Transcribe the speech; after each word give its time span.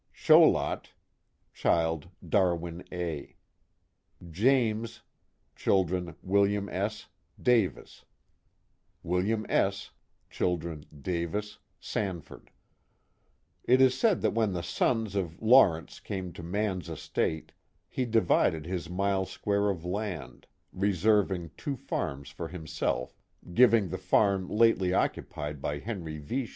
■\ 0.15 2.07
Darwin 2.27 2.83
A. 2.91 3.35
William 6.23 6.69
S, 6.71 7.05
Davis 7.39 8.05
I 9.05 10.79
Davis 11.03 11.57
Sanford 11.79 12.49
It 13.63 13.79
is 13.79 13.95
said 13.95 14.21
that 14.21 14.31
when 14.33 14.53
the 14.53 14.63
sons 14.63 15.13
of 15.15 15.39
Lawrence 15.39 15.99
came 15.99 16.33
to 16.33 16.41
man's 16.41 16.89
estate, 16.89 17.51
he 17.87 18.05
divided 18.05 18.65
his 18.65 18.89
mile 18.89 19.25
square 19.27 19.69
of 19.69 19.85
land, 19.85 20.47
reserving 20.73 21.51
two 21.55 21.75
farms 21.75 22.29
for 22.31 22.47
himself, 22.47 23.15
giving 23.53 23.89
the 23.89 23.99
farm 23.99 24.49
lately 24.49 24.95
occupied 24.95 25.61
by 25.61 25.77
Henry 25.77 26.17
V. 26.17 26.49